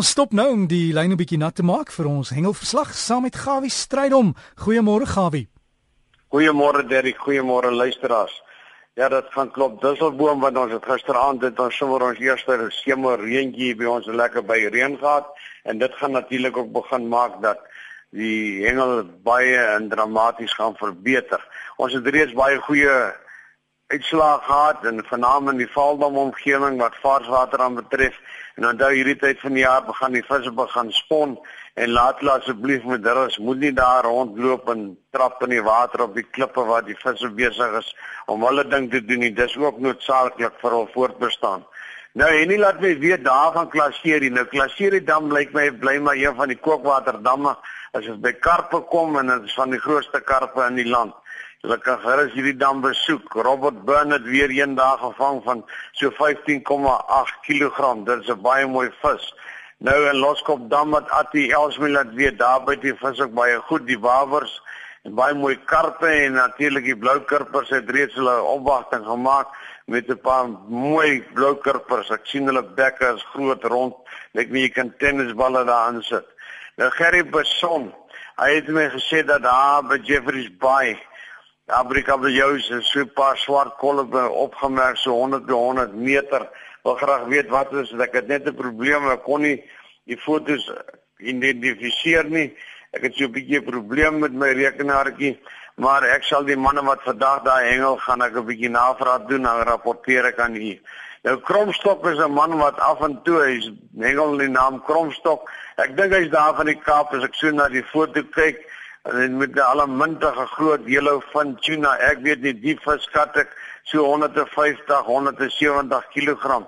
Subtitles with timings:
[0.00, 3.22] ons stop nou om die lyn 'n bietjie nat te maak vir ons hengelverslag saam
[3.22, 4.34] met Gawie Strydom.
[4.64, 5.48] Goeiemôre Gawie.
[6.32, 8.32] Goeiemôre Derrick, goeiemôre luisteraars.
[8.94, 9.80] Ja, dit gaan klop.
[9.82, 14.42] Dusselboom wat ons het gisteraand dit ons sommer ons eerste skemer reentjie by ons lekker
[14.42, 15.26] by reën gehad
[15.64, 17.58] en dit gaan natuurlik ook begin maak dat
[18.10, 21.44] die hengel baie en dramaties gaan verbeter.
[21.76, 23.12] Ons het reeds baie goeie
[23.92, 28.16] uitslae gehad en veral in die Valdam omgewing wat varswater aan betref
[28.60, 31.30] en onthou hierdie tyd van die jaar begin die visse begin spon
[31.80, 33.38] en laat hulle asseblief met rus.
[33.40, 34.82] Moet nie daar rondloop en
[35.16, 37.88] trap in die water op die klippe waar die visse besig is
[38.28, 39.32] om hulle ding te doen nie.
[39.32, 41.64] Dis ook noodsaaklik vir hul voortbestaan.
[42.20, 45.96] Nou en nie laat my weet daar van Klaserie nou Klaserie dam lyk my bly
[46.04, 47.56] maar een van die kookwaterdamme
[47.92, 51.14] as dit by karpe kom en dit is van die grootste karpe in die land
[51.60, 53.34] Hulle kan gerus hierdie dam besoek.
[53.44, 55.58] Robert Burn het weer een dag gevang van
[55.92, 57.78] so 15,8 kg.
[58.06, 59.34] Dit is 'n baie mooi vis.
[59.78, 63.58] Nou in Loskop dam wat Attie Elsmil het weer daar by die vis ook baie
[63.68, 64.62] goed, die wawers
[65.02, 69.48] en baie mooi karpe en natuurlik die blou karpers het reeds hulle opwagting gemaak
[69.84, 72.10] met 'n paar mooi blou karpers.
[72.10, 73.94] Ek sien hulle bekke is groot rond.
[74.32, 76.26] Lyk my jy kan tennisballe daarin sit.
[76.80, 77.90] Nou Gerry Beson,
[78.40, 80.94] hy het my gesê dat daar by Jeffreys Bay
[81.76, 86.48] Afrika wil jou so 'n paar swart kolwe opgemerk so 100 by 100 meter.
[86.82, 88.00] Wil graag weet wat is dit?
[88.00, 89.62] Ek het net 'n probleem, ek kon nie
[90.06, 90.72] die fotos
[91.18, 92.56] identifiseer nie.
[92.92, 95.38] Ek het so 'n bietjie probleem met my rekenaartjie,
[95.76, 99.46] maar ek sal die manne wat vandag daai hengel gaan ek 'n bietjie navraag doen
[99.46, 100.80] en rapporteer ek aan u.
[101.22, 105.50] Nou Kromstok is 'n man wat af en toe hy's hengel in die naam Kromstok.
[105.76, 108.64] Ek dink hy's daar van die Kaap as ek so na die foto kyk
[109.02, 113.52] en met die allemintige groot yellow fin tuna ek weet nie die vis skat ek
[113.84, 116.60] so 150 170 kg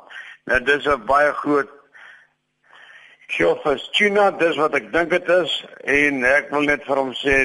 [0.45, 1.69] nou dis 'n baie groot
[3.33, 5.53] Sjofus tuna dis wat ek dink dit is
[5.89, 7.37] en ek wil net vir hom sê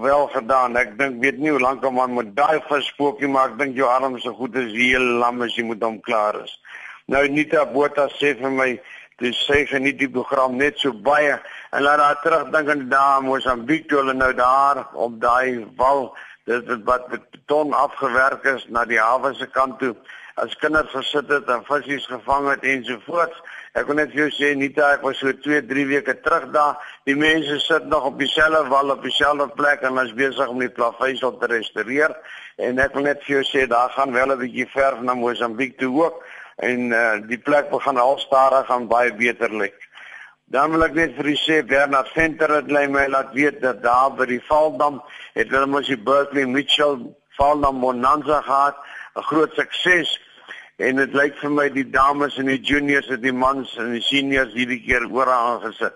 [0.00, 0.78] wel gedaan.
[0.80, 3.76] Ek dink weet nie hoe lank 'n man met daai vis spookie maar ek dink
[3.76, 6.56] jou arms so goed as heel lam as jy moet hom klaar is.
[7.12, 8.70] Nou Nita Botha sê vir my
[9.20, 11.36] dis sê geniet die program net so baie.
[11.72, 16.84] En laat daar terugdink aan daai Mosambiek toe hulle nou daar op daai wal dit
[16.88, 19.94] wat beton afgewerk is na die hawe se kant toe
[20.34, 23.34] as kinders gesit het en visse gevang het en so voort.
[23.74, 26.76] Ek kon net vir jou sê Nita, ek was so 2, 3 weke terug daar.
[27.06, 30.70] Die mense sit nog op dieselfde wal op dieselfde plek en is besig om die
[30.70, 32.14] plaveisel te restoreer.
[32.62, 35.78] En ek wil net vir jou sê daar gaan wel 'n bietjie verf na Mosambiek
[35.78, 36.22] toe ook
[36.56, 39.74] en uh, die plek begin al stadig gaan baie beter lyk.
[40.46, 44.12] Dan wil ek net vir u sê Bernard Venter het my laat weet dat daar
[44.14, 45.02] by die Valdam
[45.34, 46.98] het hulle mos die Berkeley Mitchell
[47.38, 48.76] Valdam Bonanza gehad,
[49.16, 50.20] 'n groot sukses.
[50.76, 54.02] En dit lyk vir my die dames en die juniors het die mans en die
[54.02, 55.94] seniors hierdie keer oor aangesit.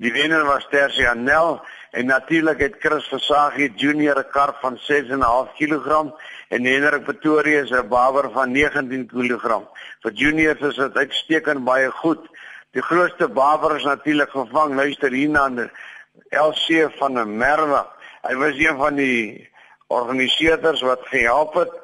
[0.00, 1.58] Die wenner was Tersia Nel
[1.90, 6.14] en natuurlik het Chris Versagie junior 'n kar van 6.5 kg
[6.48, 9.66] en Hendrik Pretoria se 'n bawer van 19 kg.
[10.02, 12.22] Vir juniors is dit uitstekend baie goed.
[12.72, 15.50] Die grootste bawer is natuurlik gevang luister hier na
[16.30, 17.86] LC van der Merwe.
[18.22, 19.50] Hy was een van die
[19.88, 21.79] organiseerders wat gehelp het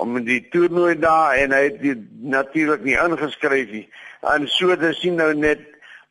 [0.00, 3.86] om die toernooi daar en hy het natuurlik nie ingeskryf nie.
[4.32, 5.66] En so te sien nou net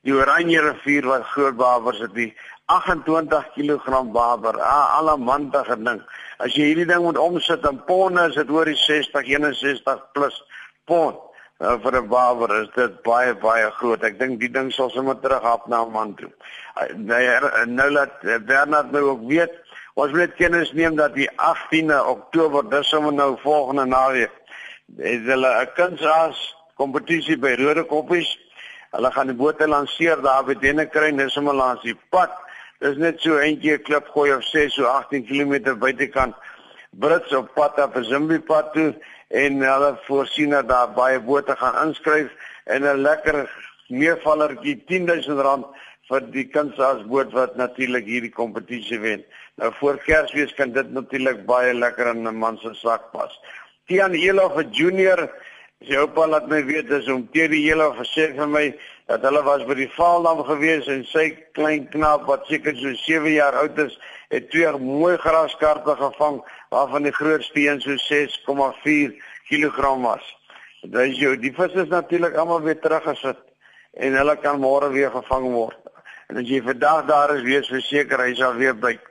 [0.06, 2.32] die Oranje rivier wat groot bawers het die
[2.70, 4.60] 28 kg bawer.
[4.62, 6.04] Alle mandige ding.
[6.38, 10.38] As jy hierdie ding moet omsit in ponde is dit oor die 60 61 plus
[10.86, 11.18] pond.
[11.60, 14.04] Nou vir 'n bawer is dit baie baie groot.
[14.04, 16.32] Ek dink die ding sal sommer terug op na 'n man toe.
[16.96, 17.22] Nou
[17.66, 19.52] nou laat Bernard nou ook weet,
[20.00, 24.36] ons moet kennis neem dat die 18de Oktober, dis sommer nou volgende naweek,
[24.98, 26.38] is hulle 'n kunsas
[26.76, 28.38] kompetisie by Rode Koppies.
[28.92, 32.32] Hulle gaan die bote lanseer daar by Denekruin, dis sommer langs die pad.
[32.80, 36.36] Dis net so eentjie klip gooi of 6 so 18 km buitekant
[36.92, 38.96] Brits op pad op Zimbi pad toe
[39.28, 42.32] en hulle voorsien dat daar baie bote gaan inskryf
[42.66, 43.50] en 'n lekker
[43.88, 45.66] meevallertjie R10000
[46.10, 49.24] vir die kunsaas boot wat natuurlik hierdie kompetisie wen.
[49.62, 53.40] Nou voor Kersfees kan dit natuurlik baie lekker in 'n man se sak pas.
[53.88, 55.30] Tian Elof 'n junior
[55.88, 58.74] sy oupa laat my weet dis om Tian Elof gesê vir my
[59.08, 63.32] dat hulle was by die Vaaldam gewees en sy klein knap wat seker so 7
[63.34, 63.98] jaar oud is,
[64.30, 69.16] het twee mooi graskarpe gevang waarvan die grootste een so 6,4
[69.50, 70.26] kg was.
[70.82, 73.40] Dit is jou die vis is natuurlik almal weer teruggesit
[73.94, 75.80] en hulle kan môre weer gevang word.
[76.30, 79.02] En as jy vandag daar is, wees verseker hy sal weer byt.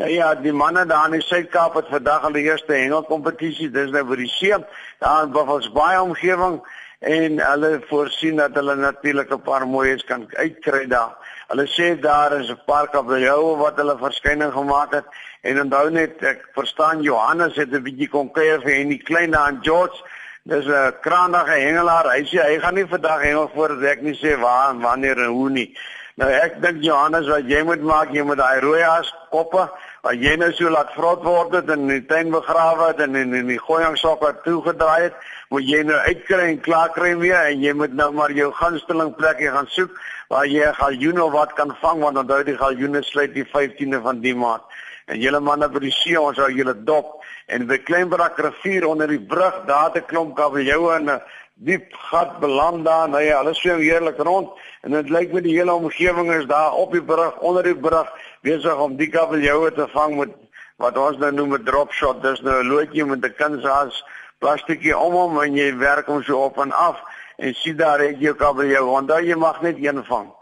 [0.00, 3.92] Nou ja, die manne daar in die Suid-Kaap het vandag al die eerste hengelkompetisie, dis
[3.92, 4.56] nou by die see,
[5.04, 6.56] daar in Buffalo's Bay omgewing
[7.04, 11.12] en hulle voorsien dat hulle natuurlik 'n paar mooies kan uitkry daar.
[11.52, 15.04] Hulle sê daar is 'n paar kabeljoue wat hulle verskyning gemaak het
[15.42, 19.30] en onthou net ek verstaan Johannes het 'n bietjie kon kuier vir en die klein
[19.30, 20.02] daan George
[20.46, 22.06] Dis 'n kraanige hengelaar.
[22.12, 25.32] Hy sê hy gaan nie vandag hengel voordat ek nie sê waar en wanneer en
[25.32, 25.78] hoe nie.
[26.14, 29.64] Nou ek dink Johannes wat jy moet maak, jy moet daai rooi as koppe
[30.04, 33.18] wat jy nou so laat vrot word het en in die tuin begrawe het en
[33.18, 35.16] in, die gooiangsokke toegedraai het,
[35.50, 39.10] moet jy nou uitkry en klaar kry weer en jy moet nou maar jou gunsteling
[39.18, 39.98] plekie gaan soek
[40.30, 44.02] waar jy 'n galjoen of wat kan vang want onthou die galjoene sluit die 15de
[44.02, 44.62] van die maand.
[45.06, 49.08] En julle manne by die see ons hou julle dop en by Kleinbrak rivier onder
[49.08, 51.20] die brug daar 'n klomp kabeljoue en 'n
[51.54, 54.50] diep gat beland daar, nou ja, alles swem heerlik rond
[54.82, 58.10] en dit lyk my die hele omgewing is daar op die brug, onder die brug
[58.42, 60.34] besig om die kabeljoue te vang met
[60.82, 62.22] wat ons nou noem 'n drop shot.
[62.22, 64.04] Dis nou 'n loodjie met 'n kunshaas
[64.38, 66.98] plastiekie om hom en jy werk hom so op en af
[67.36, 70.32] en sien daar het jy kabeljou, want daar jy mag net een vang.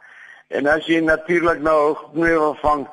[0.49, 2.89] En as jy natuurlik nou nie wil vang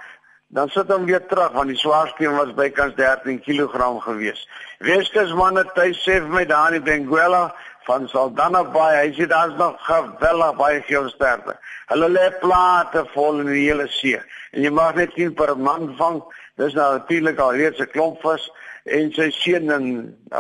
[0.50, 4.48] dan sit hom weer terug want die swaarste een was bykans 13 kg gewees.
[4.80, 7.56] Weskus manne tuis sê vir my daar in Benguela
[7.90, 11.56] van Saldanha Bay, hy sê daar's nog geweldig baie geelsterte.
[11.90, 14.20] Hulle lê plate vol in die hele see
[14.54, 16.20] en jy mag net 10 per man vang.
[16.62, 18.46] Dis nou natuurlik al reeds 'n klomp vis
[18.86, 19.86] en sy seun en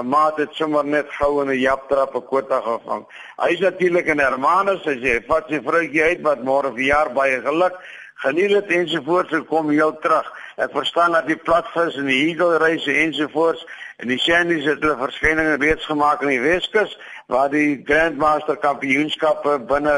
[0.01, 3.05] 'n maat het sommer net gou in 'n japtrap 'n kwota gevang.
[3.45, 7.41] Hy's natuurlik in Hermanus, hy sê vat sy vroutjie uit wat môre vir jaar baie
[7.41, 7.75] geluk
[8.19, 10.27] geniet dit ensovoorts en kom heel terug.
[10.55, 13.63] Ek verstaan dat die platvis en die eagle reise ensovoorts
[14.03, 16.97] en die shandies het hulle verskyninge reeds gemaak in die Weskus
[17.29, 19.95] waar die Grandmaster Kampioenskappe binne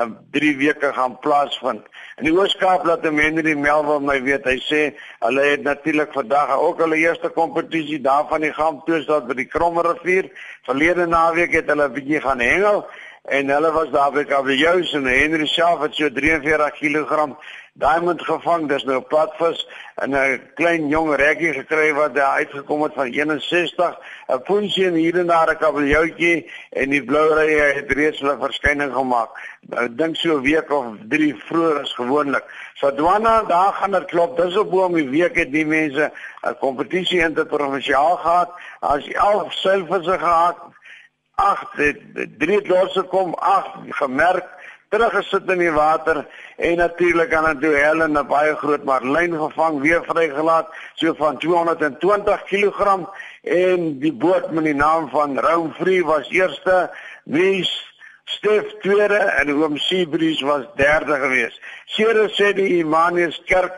[0.00, 1.86] um, 3 weke gaan plaasvind.
[2.20, 4.44] In die Ooskaap laat die Melville my weet.
[4.44, 4.82] Hy sê
[5.24, 10.28] hulle het natuurlik vandag ook hulle eerste kompetisie daarvan die Gamptoes daar by die Kromrivier.
[10.68, 12.84] Verlede naweek het hulle bietjie gaan hengel
[13.28, 17.34] en hulle was daar by Kabeljous en Henry Schaaf het so 43 kg
[17.76, 19.66] diamond gevang dis nou platvis
[20.02, 25.18] en 'n klein jong reggie gekry wat daar uitgekom het van 61 'n poensie hier
[25.18, 29.30] en daar 'n kabeljoutjie en die blou rye het reeds hulle verskyning gemaak.
[29.70, 32.44] Ek dink so 'n week of 3 vroeër as gewoonlik.
[32.74, 36.12] So dwana daar gaan dit klop dis op bo om die week het die mense
[36.42, 38.50] 'n kompetisie interprovinsiaal gehad
[38.80, 40.56] as 11 selfse gehad
[41.36, 41.94] 8
[42.38, 44.46] drie losse kom 8 gemerk
[44.88, 46.22] teruggesit in die water
[46.56, 52.42] en natuurlik aan 'n duel 'n baie groot marlyn gevang weer vrygelaat so van 220
[52.44, 53.04] kg
[53.42, 56.90] en die boot met die naam van Round Free was eerste
[57.24, 57.70] Wies
[58.24, 61.60] Stef tweede en oom Seabreeze was derde geweest.
[61.84, 63.76] Sere sê die Immanuel Kerk